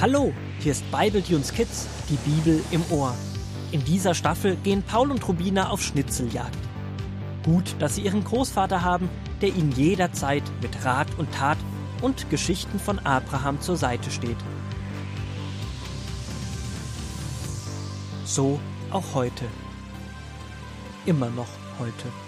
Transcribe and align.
Hallo, 0.00 0.32
hier 0.60 0.72
ist 0.72 0.84
Bible 0.92 1.22
Tunes 1.24 1.52
Kids, 1.52 1.88
die 2.08 2.16
Bibel 2.30 2.62
im 2.70 2.84
Ohr. 2.90 3.14
In 3.72 3.84
dieser 3.84 4.14
Staffel 4.14 4.56
gehen 4.62 4.82
Paul 4.82 5.10
und 5.10 5.26
Rubina 5.26 5.70
auf 5.70 5.82
Schnitzeljagd. 5.82 6.56
Gut, 7.44 7.74
dass 7.80 7.96
sie 7.96 8.02
ihren 8.02 8.22
Großvater 8.22 8.82
haben, 8.82 9.10
der 9.40 9.48
ihnen 9.48 9.72
jederzeit 9.72 10.44
mit 10.62 10.84
Rat 10.84 11.08
und 11.18 11.32
Tat 11.32 11.58
und 12.00 12.30
Geschichten 12.30 12.78
von 12.78 13.00
Abraham 13.00 13.60
zur 13.60 13.76
Seite 13.76 14.10
steht. 14.10 14.36
So 18.24 18.60
auch 18.90 19.14
heute. 19.14 19.46
Immer 21.06 21.30
noch 21.30 21.48
heute. 21.80 22.27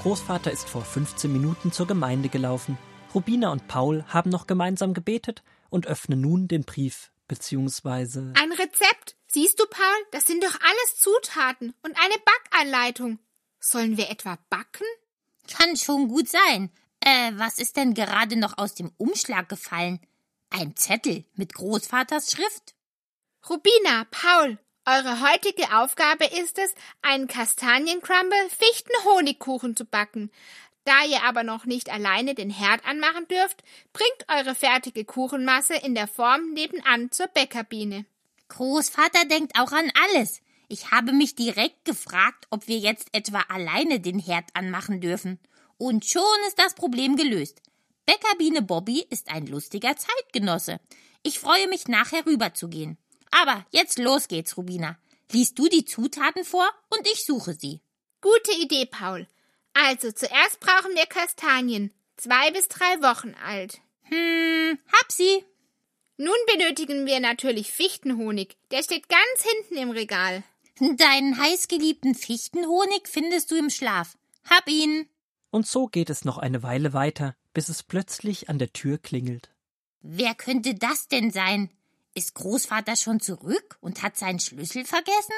Großvater 0.00 0.50
ist 0.50 0.66
vor 0.66 0.82
15 0.82 1.30
Minuten 1.30 1.72
zur 1.72 1.86
Gemeinde 1.86 2.30
gelaufen. 2.30 2.78
Rubina 3.14 3.52
und 3.52 3.68
Paul 3.68 4.02
haben 4.08 4.30
noch 4.30 4.46
gemeinsam 4.46 4.94
gebetet 4.94 5.42
und 5.68 5.86
öffnen 5.86 6.22
nun 6.22 6.48
den 6.48 6.64
Brief 6.64 7.12
beziehungsweise. 7.28 8.32
Ein 8.34 8.50
Rezept. 8.52 9.16
Siehst 9.26 9.60
du, 9.60 9.66
Paul, 9.66 10.06
das 10.10 10.24
sind 10.24 10.42
doch 10.42 10.58
alles 10.58 10.96
Zutaten 10.96 11.74
und 11.82 11.98
eine 12.02 12.14
Backanleitung. 12.24 13.18
Sollen 13.58 13.98
wir 13.98 14.08
etwa 14.08 14.38
backen? 14.48 14.86
Kann 15.52 15.76
schon 15.76 16.08
gut 16.08 16.30
sein. 16.30 16.70
Äh, 17.00 17.32
was 17.34 17.58
ist 17.58 17.76
denn 17.76 17.92
gerade 17.92 18.36
noch 18.36 18.56
aus 18.56 18.74
dem 18.74 18.92
Umschlag 18.96 19.50
gefallen? 19.50 20.00
Ein 20.48 20.76
Zettel 20.76 21.26
mit 21.34 21.52
Großvaters 21.52 22.30
Schrift? 22.30 22.74
Rubina, 23.50 24.06
Paul, 24.10 24.58
eure 24.90 25.20
heutige 25.20 25.76
Aufgabe 25.76 26.24
ist 26.24 26.58
es, 26.58 26.74
einen 27.02 27.28
Kastaniencrumble 27.28 28.50
Fichten-Honigkuchen 28.50 29.76
zu 29.76 29.84
backen. 29.84 30.30
Da 30.84 31.04
ihr 31.08 31.22
aber 31.22 31.44
noch 31.44 31.64
nicht 31.64 31.90
alleine 31.90 32.34
den 32.34 32.50
Herd 32.50 32.84
anmachen 32.84 33.28
dürft, 33.28 33.62
bringt 33.92 34.26
eure 34.28 34.54
fertige 34.54 35.04
Kuchenmasse 35.04 35.74
in 35.74 35.94
der 35.94 36.08
Form 36.08 36.52
nebenan 36.52 37.12
zur 37.12 37.28
Bäckerbiene. 37.28 38.04
Großvater 38.48 39.26
denkt 39.26 39.58
auch 39.58 39.72
an 39.72 39.92
alles. 40.06 40.40
Ich 40.68 40.90
habe 40.90 41.12
mich 41.12 41.34
direkt 41.34 41.84
gefragt, 41.84 42.46
ob 42.50 42.66
wir 42.66 42.78
jetzt 42.78 43.08
etwa 43.12 43.40
alleine 43.48 44.00
den 44.00 44.18
Herd 44.18 44.48
anmachen 44.54 45.00
dürfen. 45.00 45.38
Und 45.78 46.04
schon 46.06 46.22
ist 46.48 46.58
das 46.58 46.74
Problem 46.74 47.16
gelöst. 47.16 47.62
Bäckerbiene 48.06 48.62
Bobby 48.62 49.06
ist 49.10 49.30
ein 49.30 49.46
lustiger 49.46 49.94
Zeitgenosse. 49.96 50.80
Ich 51.22 51.38
freue 51.38 51.68
mich 51.68 51.86
nachher 51.86 52.26
rüberzugehen. 52.26 52.98
Aber 53.30 53.64
jetzt 53.70 53.98
los 53.98 54.28
geht's, 54.28 54.56
Rubina. 54.56 54.98
Liest 55.32 55.58
du 55.58 55.68
die 55.68 55.84
Zutaten 55.84 56.44
vor 56.44 56.68
und 56.88 57.06
ich 57.06 57.24
suche 57.24 57.54
sie. 57.54 57.80
Gute 58.20 58.52
Idee, 58.60 58.86
Paul. 58.86 59.28
Also 59.72 60.10
zuerst 60.12 60.60
brauchen 60.60 60.94
wir 60.94 61.06
Kastanien, 61.06 61.92
zwei 62.16 62.50
bis 62.50 62.68
drei 62.68 63.00
Wochen 63.00 63.34
alt. 63.44 63.80
Hm, 64.04 64.78
hab 64.92 65.12
sie. 65.12 65.44
Nun 66.16 66.34
benötigen 66.52 67.06
wir 67.06 67.20
natürlich 67.20 67.72
Fichtenhonig. 67.72 68.56
Der 68.72 68.82
steht 68.82 69.08
ganz 69.08 69.42
hinten 69.42 69.76
im 69.76 69.90
Regal. 69.90 70.42
Deinen 70.80 71.38
heißgeliebten 71.38 72.14
Fichtenhonig 72.14 73.02
findest 73.04 73.50
du 73.50 73.56
im 73.56 73.70
Schlaf. 73.70 74.18
Hab 74.48 74.68
ihn. 74.68 75.08
Und 75.50 75.66
so 75.66 75.86
geht 75.86 76.10
es 76.10 76.24
noch 76.24 76.38
eine 76.38 76.62
Weile 76.62 76.92
weiter, 76.92 77.36
bis 77.54 77.68
es 77.68 77.82
plötzlich 77.82 78.48
an 78.48 78.58
der 78.58 78.72
Tür 78.72 78.98
klingelt. 78.98 79.50
Wer 80.00 80.34
könnte 80.34 80.74
das 80.74 81.08
denn 81.08 81.30
sein? 81.30 81.70
Ist 82.14 82.34
Großvater 82.34 82.96
schon 82.96 83.20
zurück 83.20 83.78
und 83.80 84.02
hat 84.02 84.16
seinen 84.16 84.40
Schlüssel 84.40 84.84
vergessen? 84.84 85.34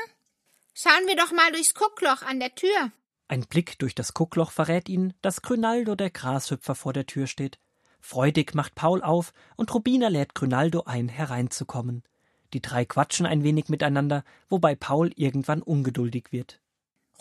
Schauen 0.74 1.06
wir 1.06 1.16
doch 1.16 1.32
mal 1.32 1.52
durchs 1.52 1.74
Guckloch 1.74 2.22
an 2.22 2.40
der 2.40 2.54
Tür. 2.54 2.92
Ein 3.28 3.46
Blick 3.46 3.78
durch 3.78 3.94
das 3.94 4.14
Guckloch 4.14 4.50
verrät 4.50 4.88
ihnen, 4.88 5.14
dass 5.20 5.42
Grünaldo 5.42 5.94
der 5.94 6.10
Grashüpfer 6.10 6.74
vor 6.74 6.92
der 6.92 7.06
Tür 7.06 7.26
steht. 7.26 7.58
Freudig 8.00 8.54
macht 8.54 8.74
Paul 8.74 9.02
auf 9.02 9.32
und 9.56 9.72
Rubina 9.72 10.08
lädt 10.08 10.34
Grünaldo 10.34 10.84
ein, 10.84 11.08
hereinzukommen. 11.08 12.02
Die 12.52 12.60
drei 12.60 12.84
quatschen 12.84 13.26
ein 13.26 13.44
wenig 13.44 13.68
miteinander, 13.68 14.24
wobei 14.48 14.74
Paul 14.74 15.12
irgendwann 15.14 15.62
ungeduldig 15.62 16.32
wird. 16.32 16.60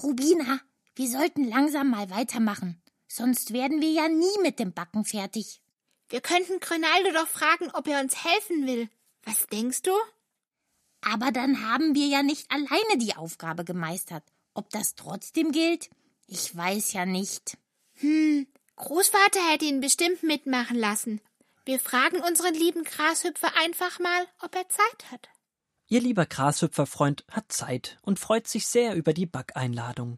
Rubina, 0.02 0.60
wir 0.96 1.08
sollten 1.08 1.48
langsam 1.48 1.90
mal 1.90 2.10
weitermachen. 2.10 2.82
Sonst 3.08 3.54
werden 3.54 3.82
wir 3.82 3.92
ja 3.92 4.08
nie 4.08 4.42
mit 4.42 4.60
dem 4.60 4.74
Backen 4.74 5.06
fertig. 5.06 5.62
Wir 6.10 6.22
könnten 6.22 6.60
Grünaldo 6.60 7.12
doch 7.14 7.28
fragen, 7.28 7.70
ob 7.74 7.88
er 7.88 8.02
uns 8.02 8.24
helfen 8.24 8.66
will. 8.66 8.90
Was 9.24 9.48
denkst 9.48 9.84
du? 9.84 9.92
Aber 11.02 11.32
dann 11.32 11.68
haben 11.68 11.96
wir 11.96 12.08
ja 12.08 12.24
nicht 12.24 12.50
alleine 12.52 12.98
die 12.98 13.16
Aufgabe 13.16 13.64
gemeistert. 13.64 14.24
Ob 14.54 14.70
das 14.70 14.96
trotzdem 14.96 15.52
gilt? 15.52 15.90
Ich 16.28 16.56
weiß 16.56 16.94
ja 16.94 17.06
nicht. 17.06 17.58
Hm, 17.96 18.48
Großvater 18.76 19.40
hätte 19.52 19.66
ihn 19.66 19.82
bestimmt 19.82 20.24
mitmachen 20.24 20.78
lassen. 20.78 21.22
Wir 21.66 21.80
fragen 21.80 22.22
unseren 22.22 22.54
lieben 22.54 22.84
Grashüpfer 22.84 23.52
einfach 23.58 24.00
mal, 24.00 24.28
ob 24.42 24.56
er 24.56 24.68
Zeit 24.70 25.12
hat. 25.12 25.30
Ihr 25.88 26.02
lieber 26.02 26.26
Grashüpferfreund 26.26 27.26
hat 27.30 27.52
Zeit 27.52 27.98
und 28.02 28.20
freut 28.20 28.48
sich 28.48 28.66
sehr 28.66 28.96
über 28.96 29.14
die 29.14 29.26
Backeinladung. 29.26 30.18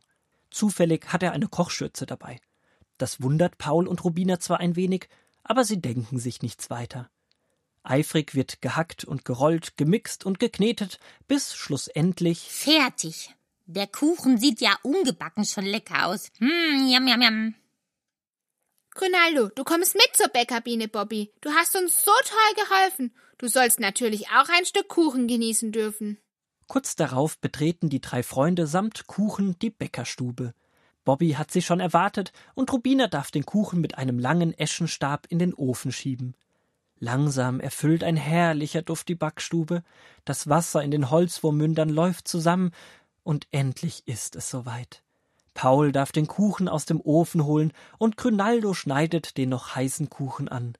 Zufällig 0.51 1.11
hat 1.11 1.23
er 1.23 1.31
eine 1.31 1.47
Kochschürze 1.47 2.05
dabei. 2.05 2.39
Das 2.97 3.21
wundert 3.21 3.57
Paul 3.57 3.87
und 3.87 4.03
Rubina 4.03 4.39
zwar 4.39 4.59
ein 4.59 4.75
wenig, 4.75 5.09
aber 5.43 5.65
sie 5.65 5.81
denken 5.81 6.19
sich 6.19 6.41
nichts 6.41 6.69
weiter. 6.69 7.09
Eifrig 7.83 8.33
wird 8.33 8.61
gehackt 8.61 9.03
und 9.03 9.25
gerollt, 9.25 9.75
gemixt 9.77 10.25
und 10.25 10.39
geknetet, 10.39 10.99
bis 11.27 11.53
schlussendlich 11.53 12.39
fertig. 12.39 13.35
Der 13.65 13.87
Kuchen 13.87 14.37
sieht 14.37 14.61
ja 14.61 14.77
ungebacken 14.83 15.45
schon 15.45 15.65
lecker 15.65 16.07
aus. 16.07 16.31
Hm, 16.39 16.87
yam, 16.87 17.07
yam, 17.07 17.21
yam. 17.21 17.55
Grünaldo, 18.95 19.49
du 19.49 19.63
kommst 19.63 19.95
mit 19.95 20.09
zur 20.13 20.27
Bäckerbiene, 20.27 20.87
Bobby. 20.87 21.31
Du 21.41 21.49
hast 21.51 21.75
uns 21.75 22.03
so 22.05 22.11
toll 22.23 22.65
geholfen. 22.65 23.13
Du 23.37 23.47
sollst 23.47 23.79
natürlich 23.79 24.29
auch 24.29 24.47
ein 24.49 24.65
Stück 24.65 24.87
Kuchen 24.87 25.27
genießen 25.27 25.71
dürfen. 25.71 26.19
Kurz 26.67 26.95
darauf 26.95 27.37
betreten 27.39 27.89
die 27.89 28.01
drei 28.01 28.23
Freunde 28.23 28.67
samt 28.67 29.07
Kuchen 29.07 29.57
die 29.59 29.71
Bäckerstube. 29.71 30.53
Bobby 31.03 31.31
hat 31.31 31.51
sie 31.51 31.61
schon 31.61 31.79
erwartet 31.79 32.31
und 32.53 32.71
Rubina 32.71 33.07
darf 33.07 33.31
den 33.31 33.45
Kuchen 33.45 33.81
mit 33.81 33.97
einem 33.97 34.19
langen 34.19 34.53
Eschenstab 34.53 35.27
in 35.27 35.39
den 35.39 35.53
Ofen 35.53 35.91
schieben. 35.91 36.35
Langsam 37.03 37.59
erfüllt 37.59 38.01
ein 38.01 38.15
herrlicher 38.15 38.81
Duft 38.81 39.09
die 39.09 39.15
Backstube, 39.15 39.83
das 40.23 40.47
Wasser 40.47 40.81
in 40.81 40.89
den 40.89 41.09
Holzwurmmündern 41.09 41.89
läuft 41.89 42.29
zusammen, 42.29 42.71
und 43.23 43.45
endlich 43.51 44.07
ist 44.07 44.37
es 44.37 44.49
soweit. 44.49 45.03
Paul 45.53 45.91
darf 45.91 46.13
den 46.13 46.27
Kuchen 46.27 46.69
aus 46.69 46.85
dem 46.85 47.01
Ofen 47.01 47.43
holen 47.43 47.73
und 47.97 48.15
Grünaldo 48.15 48.73
schneidet 48.73 49.35
den 49.35 49.49
noch 49.49 49.75
heißen 49.75 50.09
Kuchen 50.09 50.47
an. 50.47 50.77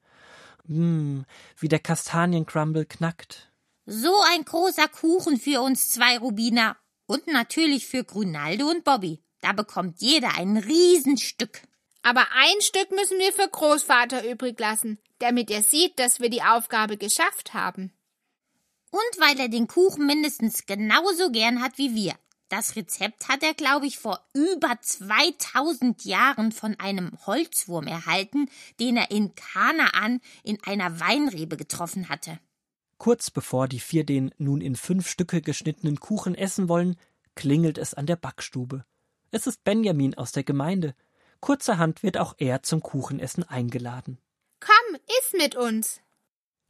Mmm, 0.64 1.26
wie 1.58 1.68
der 1.68 1.80
Kastaniencrumble 1.80 2.86
knackt. 2.86 3.52
So 3.86 4.14
ein 4.34 4.46
großer 4.46 4.88
Kuchen 4.88 5.38
für 5.38 5.60
uns 5.60 5.90
zwei 5.90 6.18
Rubiner 6.20 6.78
und 7.06 7.28
natürlich 7.28 7.86
für 7.86 8.06
Grünaldo 8.06 8.70
und 8.70 8.86
Bobby. 8.86 9.22
Da 9.42 9.52
bekommt 9.52 10.00
jeder 10.00 10.38
ein 10.38 10.56
Riesenstück. 10.56 11.64
Aber 12.04 12.28
ein 12.36 12.62
Stück 12.62 12.92
müssen 12.92 13.18
wir 13.18 13.32
für 13.32 13.48
Großvater 13.48 14.30
übrig 14.30 14.60
lassen, 14.60 15.00
damit 15.20 15.50
er 15.50 15.64
sieht, 15.64 15.98
dass 15.98 16.20
wir 16.20 16.30
die 16.30 16.44
Aufgabe 16.44 16.98
geschafft 16.98 17.54
haben. 17.54 17.92
Und 18.92 19.20
weil 19.20 19.40
er 19.40 19.48
den 19.48 19.68
Kuchen 19.68 20.06
mindestens 20.06 20.66
genauso 20.66 21.32
gern 21.32 21.64
hat 21.64 21.78
wie 21.78 21.96
wir. 21.96 22.14
Das 22.50 22.76
Rezept 22.76 23.30
hat 23.30 23.42
er, 23.42 23.56
glaube 23.56 23.88
ich, 23.88 23.98
vor 23.98 24.20
über 24.34 24.78
2000 24.80 26.06
Jahren 26.06 26.52
von 26.52 26.80
einem 26.80 27.18
Holzwurm 27.26 27.88
erhalten, 27.88 28.48
den 28.80 28.98
er 28.98 29.10
in 29.10 29.34
Kanaan 29.34 30.22
in 30.44 30.60
einer 30.64 31.00
Weinrebe 31.00 31.58
getroffen 31.58 32.10
hatte. 32.10 32.38
Kurz 33.00 33.32
bevor 33.32 33.68
die 33.68 33.80
vier 33.80 34.06
den 34.06 34.32
nun 34.38 34.62
in 34.62 34.76
fünf 34.76 35.10
Stücke 35.10 35.42
geschnittenen 35.42 36.00
Kuchen 36.00 36.36
essen 36.36 36.70
wollen, 36.70 36.96
klingelt 37.34 37.80
es 37.80 37.96
an 37.96 38.06
der 38.06 38.18
Backstube. 38.18 38.86
Es 39.32 39.48
ist 39.48 39.64
Benjamin 39.64 40.14
aus 40.14 40.32
der 40.32 40.44
Gemeinde. 40.44 40.94
Kurzerhand 41.44 42.04
wird 42.04 42.18
auch 42.18 42.36
er 42.38 42.64
zum 42.64 42.82
Kuchenessen 42.82 43.44
eingeladen. 43.44 44.18
Komm, 44.62 44.98
iss 45.20 45.34
mit 45.34 45.58
uns. 45.58 46.00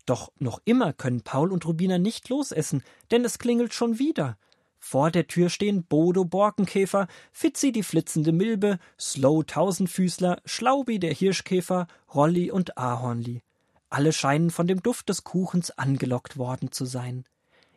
Doch 0.08 0.32
noch 0.40 0.64
immer 0.66 0.94
können 0.94 1.22
Paul 1.22 1.52
und 1.52 1.68
Rubina 1.68 2.00
nicht 2.00 2.28
losessen, 2.30 2.82
denn 3.12 3.24
es 3.24 3.38
klingelt 3.38 3.76
schon 3.76 4.00
wieder. 4.00 4.36
Vor 4.80 5.12
der 5.12 5.28
Tür 5.28 5.50
stehen 5.50 5.84
Bodo 5.84 6.26
Borkenkäfer, 6.26 7.08
Fitzi 7.32 7.72
die 7.72 7.84
flitzende 7.84 8.32
Milbe, 8.32 8.80
Slow 9.00 9.44
Tausendfüßler, 9.44 10.42
Schlaubi 10.44 10.98
der 10.98 11.14
Hirschkäfer, 11.14 11.86
Rolli 12.12 12.50
und 12.50 12.76
Ahornli. 12.76 13.44
Alle 13.92 14.12
scheinen 14.12 14.50
von 14.50 14.66
dem 14.66 14.82
Duft 14.82 15.08
des 15.08 15.24
Kuchens 15.24 15.70
angelockt 15.70 16.36
worden 16.36 16.72
zu 16.72 16.86
sein. 16.86 17.26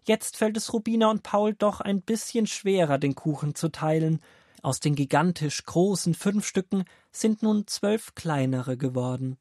Jetzt 0.05 0.39
fällt 0.39 0.57
es 0.57 0.73
Rubina 0.73 1.11
und 1.11 1.23
Paul 1.23 1.53
doch 1.53 1.83
ein 1.83 2.01
bisschen 2.01 2.47
schwerer, 2.47 2.97
den 2.97 3.15
Kuchen 3.15 3.55
zu 3.55 3.69
teilen. 3.69 4.23
Aus 4.67 4.81
den 4.81 4.97
gigantisch 4.97 5.63
großen 5.63 6.13
fünf 6.13 6.45
Stücken 6.45 6.87
sind 7.13 7.41
nun 7.41 7.69
zwölf 7.69 8.17
kleinere 8.17 8.77
geworden. 8.77 9.39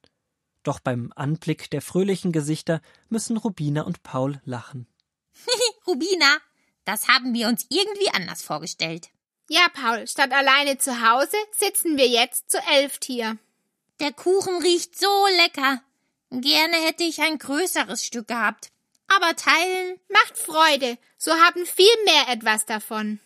Doch 0.62 0.80
beim 0.80 1.12
Anblick 1.16 1.72
der 1.72 1.82
fröhlichen 1.82 2.32
Gesichter 2.32 2.80
müssen 3.10 3.36
Rubina 3.36 3.82
und 3.82 4.04
Paul 4.04 4.40
lachen. 4.46 4.86
Rubina, 5.88 6.38
das 6.84 7.08
haben 7.08 7.34
wir 7.34 7.48
uns 7.48 7.66
irgendwie 7.70 8.12
anders 8.14 8.44
vorgestellt. 8.44 9.10
Ja, 9.50 9.66
Paul, 9.74 10.06
statt 10.06 10.32
alleine 10.32 10.78
zu 10.78 11.02
Hause 11.02 11.38
sitzen 11.54 11.98
wir 11.98 12.08
jetzt 12.08 12.52
zu 12.52 12.60
elf 12.74 13.00
hier. 13.04 13.40
Der 14.00 14.14
Kuchen 14.14 14.62
riecht 14.62 14.96
so 14.96 15.08
lecker. 15.38 15.82
Gerne 16.30 16.76
hätte 16.86 17.04
ich 17.04 17.20
ein 17.20 17.40
größeres 17.40 18.06
Stück 18.06 18.28
gehabt. 18.28 18.72
Aber 19.08 19.36
teilen 19.36 20.00
macht 20.08 20.38
Freude. 20.38 21.00
So 21.18 21.32
haben 21.32 21.66
viel 21.66 22.04
mehr 22.06 22.28
etwas 22.32 22.68
davon. 22.68 23.20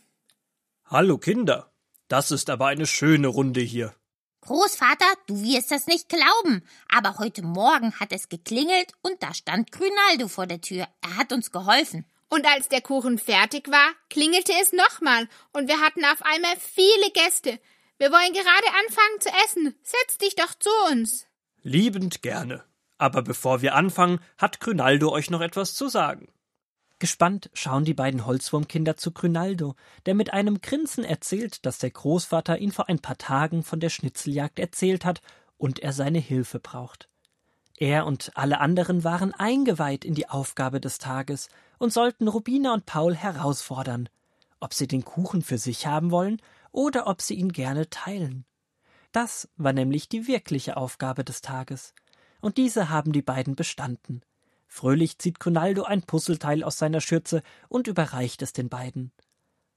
Hallo 0.85 1.17
Kinder. 1.17 1.69
Das 2.09 2.31
ist 2.31 2.49
aber 2.49 2.67
eine 2.67 2.87
schöne 2.87 3.27
Runde 3.27 3.61
hier. 3.61 3.93
Großvater, 4.41 5.05
du 5.27 5.43
wirst 5.43 5.69
das 5.69 5.85
nicht 5.85 6.09
glauben, 6.09 6.63
aber 6.89 7.19
heute 7.19 7.43
Morgen 7.43 7.93
hat 7.99 8.11
es 8.11 8.29
geklingelt 8.29 8.93
und 9.03 9.21
da 9.21 9.33
stand 9.33 9.71
Grünaldo 9.71 10.27
vor 10.27 10.47
der 10.47 10.59
Tür. 10.59 10.87
Er 11.01 11.17
hat 11.17 11.31
uns 11.31 11.51
geholfen. 11.51 12.05
Und 12.29 12.47
als 12.47 12.67
der 12.67 12.81
Kuchen 12.81 13.19
fertig 13.19 13.69
war, 13.69 13.91
klingelte 14.09 14.53
es 14.59 14.73
nochmal 14.73 15.27
und 15.53 15.67
wir 15.67 15.79
hatten 15.81 16.03
auf 16.03 16.21
einmal 16.21 16.55
viele 16.57 17.11
Gäste. 17.13 17.59
Wir 17.99 18.11
wollen 18.11 18.33
gerade 18.33 18.67
anfangen 18.85 19.21
zu 19.21 19.29
essen. 19.45 19.75
Setz 19.83 20.17
dich 20.17 20.35
doch 20.35 20.53
zu 20.57 20.69
uns. 20.91 21.27
Liebend 21.61 22.23
gerne. 22.23 22.63
Aber 22.97 23.21
bevor 23.21 23.61
wir 23.61 23.75
anfangen, 23.75 24.19
hat 24.37 24.59
Grünaldo 24.59 25.11
euch 25.11 25.29
noch 25.29 25.41
etwas 25.41 25.75
zu 25.75 25.89
sagen. 25.89 26.31
Gespannt 26.99 27.49
schauen 27.53 27.85
die 27.85 27.93
beiden 27.93 28.25
Holzwurmkinder 28.25 28.97
zu 28.97 29.11
Grünaldo, 29.11 29.75
der 30.05 30.15
mit 30.15 30.33
einem 30.33 30.59
Grinsen 30.59 31.05
erzählt, 31.05 31.65
dass 31.65 31.79
der 31.79 31.91
Großvater 31.91 32.57
ihn 32.59 32.73
vor 32.73 32.89
ein 32.89 32.99
paar 32.99 33.17
Tagen 33.17 33.63
von 33.63 33.79
der 33.79 33.89
Schnitzeljagd 33.89 34.59
erzählt 34.59 35.05
hat 35.05 35.21
und 35.57 35.79
er 35.79 35.93
seine 35.93 36.19
Hilfe 36.19 36.59
braucht. 36.59 37.07
Er 37.77 38.05
und 38.05 38.31
alle 38.35 38.59
anderen 38.59 39.05
waren 39.05 39.33
eingeweiht 39.33 40.03
in 40.03 40.13
die 40.13 40.27
Aufgabe 40.27 40.81
des 40.81 40.97
Tages 40.97 41.47
und 41.77 41.93
sollten 41.93 42.27
Rubina 42.27 42.73
und 42.73 42.85
Paul 42.85 43.15
herausfordern, 43.15 44.09
ob 44.59 44.73
sie 44.73 44.87
den 44.87 45.05
Kuchen 45.05 45.41
für 45.41 45.57
sich 45.57 45.87
haben 45.87 46.11
wollen 46.11 46.41
oder 46.73 47.07
ob 47.07 47.21
sie 47.21 47.35
ihn 47.35 47.53
gerne 47.53 47.89
teilen. 47.89 48.43
Das 49.13 49.47
war 49.55 49.71
nämlich 49.71 50.09
die 50.09 50.27
wirkliche 50.27 50.75
Aufgabe 50.75 51.23
des 51.23 51.41
Tages, 51.41 51.93
und 52.41 52.57
diese 52.57 52.89
haben 52.89 53.13
die 53.13 53.21
beiden 53.21 53.55
bestanden. 53.55 54.21
Fröhlich 54.71 55.17
zieht 55.17 55.39
Conaldo 55.39 55.83
ein 55.83 56.03
Puzzleteil 56.03 56.63
aus 56.63 56.77
seiner 56.77 57.01
Schürze 57.01 57.41
und 57.67 57.87
überreicht 57.87 58.41
es 58.43 58.53
den 58.53 58.69
beiden. 58.69 59.11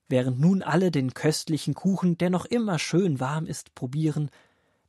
Während 0.06 0.39
nun 0.39 0.62
alle 0.62 0.91
den 0.91 1.15
köstlichen 1.15 1.75
Kuchen, 1.75 2.19
der 2.19 2.29
noch 2.29 2.44
immer 2.44 2.79
schön 2.79 3.19
warm 3.19 3.47
ist, 3.47 3.75
probieren, 3.75 4.31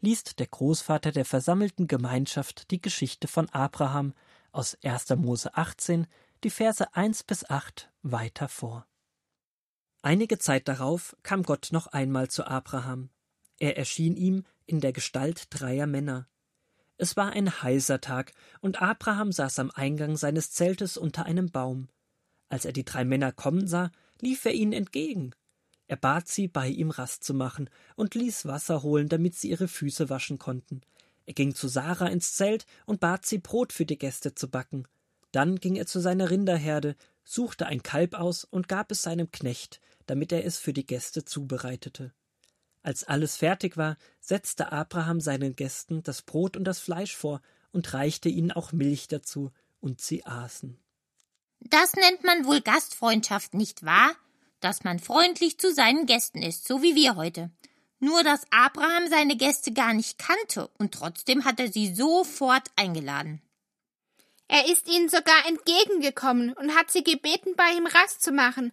liest 0.02 0.40
der 0.40 0.48
Großvater 0.48 1.14
der 1.14 1.24
versammelten 1.24 1.88
Gemeinschaft 1.88 2.70
die 2.70 2.82
Geschichte 2.82 3.30
von 3.30 3.50
Abraham 3.50 4.14
aus 4.52 4.78
1. 4.84 5.10
Mose 5.16 5.56
18, 5.56 6.06
die 6.44 6.50
Verse 6.50 6.94
1 6.94 7.24
bis 7.24 7.50
8 7.50 7.90
weiter 8.02 8.50
vor. 8.50 8.86
Einige 10.02 10.38
Zeit 10.38 10.68
darauf 10.68 11.16
kam 11.24 11.44
Gott 11.44 11.70
noch 11.72 11.88
einmal 11.88 12.30
zu 12.30 12.46
Abraham. 12.46 13.10
Er 13.58 13.78
erschien 13.78 14.18
ihm 14.18 14.44
in 14.66 14.82
der 14.82 14.92
Gestalt 14.92 15.48
dreier 15.50 15.88
Männer. 15.88 16.28
Es 16.98 17.18
war 17.18 17.32
ein 17.32 17.62
heißer 17.62 18.02
Tag, 18.02 18.34
und 18.62 18.82
Abraham 18.82 19.32
saß 19.32 19.60
am 19.60 19.72
Eingang 19.72 20.16
seines 20.16 20.52
Zeltes 20.52 20.98
unter 20.98 21.26
einem 21.26 21.50
Baum. 21.50 21.90
Als 22.50 22.66
er 22.66 22.74
die 22.74 22.86
drei 22.86 23.04
Männer 23.04 23.32
kommen 23.32 23.68
sah, 23.68 23.92
lief 24.22 24.46
er 24.46 24.54
ihnen 24.54 24.74
entgegen. 24.74 25.34
Er 25.88 25.98
bat 25.98 26.28
sie, 26.28 26.48
bei 26.48 26.68
ihm 26.68 26.92
Rast 26.92 27.24
zu 27.24 27.34
machen, 27.34 27.70
und 27.96 28.16
ließ 28.16 28.46
Wasser 28.46 28.84
holen, 28.84 29.10
damit 29.10 29.36
sie 29.36 29.50
ihre 29.50 29.68
Füße 29.68 30.10
waschen 30.10 30.38
konnten. 30.38 30.82
Er 31.26 31.34
ging 31.34 31.56
zu 31.56 31.68
Sarah 31.68 32.08
ins 32.08 32.36
Zelt 32.36 32.66
und 32.86 33.00
bat 33.00 33.26
sie, 33.26 33.40
Brot 33.40 33.74
für 33.74 33.86
die 33.86 33.98
Gäste 33.98 34.36
zu 34.36 34.50
backen. 34.50 34.88
Dann 35.32 35.56
ging 35.56 35.76
er 35.76 35.88
zu 35.88 36.00
seiner 36.00 36.30
Rinderherde, 36.30 36.96
suchte 37.24 37.66
ein 37.66 37.82
Kalb 37.82 38.14
aus 38.14 38.44
und 38.44 38.68
gab 38.68 38.92
es 38.92 39.02
seinem 39.02 39.32
Knecht, 39.32 39.82
damit 40.06 40.32
er 40.32 40.46
es 40.46 40.58
für 40.58 40.74
die 40.74 40.86
Gäste 40.86 41.26
zubereitete. 41.26 42.14
Als 42.84 43.06
alles 43.06 43.38
fertig 43.38 43.78
war, 43.78 43.98
setzte 44.20 44.72
Abraham 44.72 45.22
seinen 45.22 45.56
Gästen 45.56 46.04
das 46.04 46.22
Brot 46.22 46.58
und 46.58 46.66
das 46.66 46.80
Fleisch 46.80 47.16
vor 47.16 47.42
und 47.72 47.94
reichte 47.94 48.30
ihnen 48.30 48.52
auch 48.52 48.72
Milch 48.74 49.08
dazu, 49.08 49.52
und 49.80 50.00
sie 50.00 50.26
aßen. 50.26 50.80
Das 51.60 51.94
nennt 51.94 52.24
man 52.24 52.46
wohl 52.46 52.62
Gastfreundschaft, 52.62 53.54
nicht 53.54 53.84
wahr? 53.84 54.16
Dass 54.60 54.84
man 54.84 55.00
freundlich 55.00 55.60
zu 55.60 55.74
seinen 55.74 56.06
Gästen 56.06 56.42
ist, 56.42 56.68
so 56.68 56.82
wie 56.82 56.96
wir 56.96 57.16
heute. 57.16 57.52
Nur 58.00 58.24
dass 58.24 58.46
Abraham 58.52 59.10
seine 59.10 59.36
Gäste 59.36 59.74
gar 59.74 59.94
nicht 59.94 60.20
kannte, 60.20 60.70
und 60.78 60.94
trotzdem 60.94 61.44
hat 61.46 61.60
er 61.60 61.72
sie 61.72 61.94
sofort 61.94 62.70
eingeladen. 62.76 63.42
Er 64.48 64.72
ist 64.72 64.88
ihnen 64.88 65.10
sogar 65.10 65.46
entgegengekommen 65.48 66.54
und 66.54 66.76
hat 66.76 66.92
sie 66.92 67.04
gebeten, 67.04 67.56
bei 67.56 67.72
ihm 67.78 67.88
Rast 67.88 68.22
zu 68.22 68.32
machen, 68.32 68.72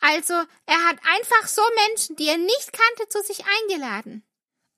also, 0.00 0.34
er 0.66 0.88
hat 0.88 0.98
einfach 1.16 1.48
so 1.48 1.62
Menschen, 1.88 2.16
die 2.16 2.28
er 2.28 2.38
nicht 2.38 2.72
kannte, 2.72 3.08
zu 3.08 3.22
sich 3.22 3.44
eingeladen. 3.44 4.22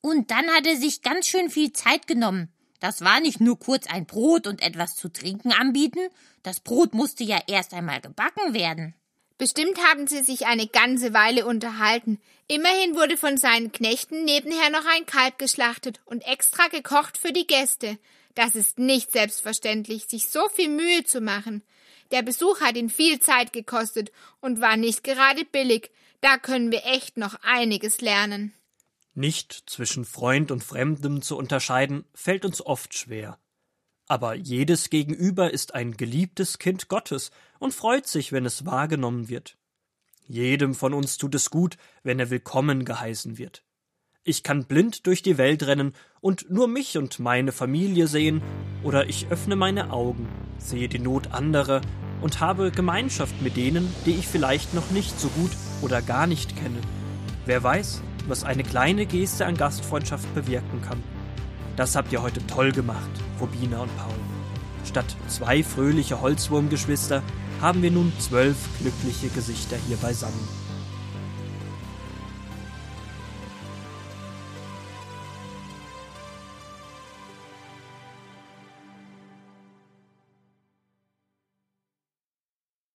Und 0.00 0.30
dann 0.30 0.48
hat 0.50 0.66
er 0.66 0.76
sich 0.76 1.02
ganz 1.02 1.26
schön 1.26 1.50
viel 1.50 1.72
Zeit 1.72 2.06
genommen. 2.06 2.52
Das 2.80 3.04
war 3.04 3.20
nicht 3.20 3.40
nur 3.40 3.58
kurz 3.58 3.86
ein 3.86 4.06
Brot 4.06 4.46
und 4.46 4.62
etwas 4.62 4.96
zu 4.96 5.10
trinken 5.10 5.52
anbieten, 5.52 6.08
das 6.42 6.60
Brot 6.60 6.94
musste 6.94 7.24
ja 7.24 7.38
erst 7.46 7.74
einmal 7.74 8.00
gebacken 8.00 8.54
werden. 8.54 8.94
Bestimmt 9.36 9.78
haben 9.86 10.06
sie 10.06 10.22
sich 10.22 10.46
eine 10.46 10.66
ganze 10.66 11.12
Weile 11.12 11.46
unterhalten. 11.46 12.20
Immerhin 12.46 12.94
wurde 12.94 13.16
von 13.16 13.36
seinen 13.36 13.72
Knechten 13.72 14.24
nebenher 14.24 14.70
noch 14.70 14.84
ein 14.86 15.06
Kalb 15.06 15.38
geschlachtet 15.38 16.00
und 16.04 16.26
extra 16.26 16.68
gekocht 16.68 17.16
für 17.16 17.32
die 17.32 17.46
Gäste. 17.46 17.98
Das 18.34 18.54
ist 18.54 18.78
nicht 18.78 19.12
selbstverständlich, 19.12 20.06
sich 20.06 20.28
so 20.28 20.48
viel 20.48 20.68
Mühe 20.68 21.04
zu 21.04 21.20
machen. 21.20 21.62
Der 22.10 22.22
Besuch 22.22 22.60
hat 22.60 22.76
ihn 22.76 22.90
viel 22.90 23.20
Zeit 23.20 23.52
gekostet 23.52 24.10
und 24.40 24.60
war 24.60 24.76
nicht 24.76 25.04
gerade 25.04 25.44
billig. 25.44 25.90
Da 26.20 26.38
können 26.38 26.70
wir 26.72 26.84
echt 26.84 27.16
noch 27.16 27.36
einiges 27.42 28.00
lernen. 28.00 28.52
Nicht 29.14 29.64
zwischen 29.66 30.04
Freund 30.04 30.50
und 30.50 30.62
Fremdem 30.62 31.22
zu 31.22 31.36
unterscheiden, 31.36 32.04
fällt 32.14 32.44
uns 32.44 32.64
oft 32.64 32.94
schwer. 32.94 33.38
Aber 34.06 34.34
jedes 34.34 34.90
Gegenüber 34.90 35.52
ist 35.52 35.74
ein 35.74 35.96
geliebtes 35.96 36.58
Kind 36.58 36.88
Gottes 36.88 37.30
und 37.58 37.74
freut 37.74 38.06
sich, 38.06 38.32
wenn 38.32 38.44
es 38.44 38.66
wahrgenommen 38.66 39.28
wird. 39.28 39.56
Jedem 40.26 40.74
von 40.74 40.94
uns 40.94 41.16
tut 41.16 41.34
es 41.34 41.50
gut, 41.50 41.76
wenn 42.02 42.18
er 42.18 42.30
willkommen 42.30 42.84
geheißen 42.84 43.38
wird. 43.38 43.64
Ich 44.22 44.42
kann 44.42 44.64
blind 44.64 45.06
durch 45.06 45.22
die 45.22 45.38
Welt 45.38 45.62
rennen 45.66 45.94
und 46.20 46.50
nur 46.50 46.68
mich 46.68 46.98
und 46.98 47.18
meine 47.20 47.52
Familie 47.52 48.06
sehen, 48.06 48.42
oder 48.82 49.08
ich 49.08 49.28
öffne 49.30 49.56
meine 49.56 49.92
Augen, 49.92 50.28
sehe 50.58 50.88
die 50.88 50.98
Not 50.98 51.32
anderer 51.32 51.80
und 52.20 52.38
habe 52.38 52.70
Gemeinschaft 52.70 53.40
mit 53.40 53.56
denen, 53.56 53.90
die 54.04 54.10
ich 54.10 54.28
vielleicht 54.28 54.74
noch 54.74 54.90
nicht 54.90 55.18
so 55.18 55.28
gut 55.28 55.52
oder 55.80 56.02
gar 56.02 56.26
nicht 56.26 56.54
kenne. 56.54 56.80
Wer 57.46 57.62
weiß, 57.62 58.02
was 58.28 58.44
eine 58.44 58.62
kleine 58.62 59.06
Geste 59.06 59.46
an 59.46 59.56
Gastfreundschaft 59.56 60.34
bewirken 60.34 60.82
kann. 60.82 61.02
Das 61.76 61.96
habt 61.96 62.12
ihr 62.12 62.20
heute 62.20 62.46
toll 62.46 62.72
gemacht, 62.72 63.10
Robina 63.40 63.80
und 63.80 63.96
Paul. 63.96 64.12
Statt 64.84 65.16
zwei 65.28 65.62
fröhliche 65.62 66.20
Holzwurmgeschwister 66.20 67.22
haben 67.62 67.80
wir 67.80 67.90
nun 67.90 68.12
zwölf 68.18 68.56
glückliche 68.80 69.28
Gesichter 69.28 69.78
hier 69.88 69.96
beisammen. 69.96 70.69